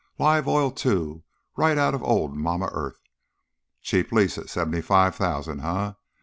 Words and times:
"Live 0.17 0.47
oil, 0.47 0.71
too; 0.71 1.21
right 1.55 1.77
out 1.77 1.93
of 1.93 2.01
old 2.01 2.35
Mamma 2.35 2.69
Earth. 2.73 2.99
Cheap 3.83 4.11
lease 4.11 4.35
at 4.39 4.49
seventy 4.49 4.81
five 4.81 5.13
thousand, 5.15 5.59
eh? 5.59 5.91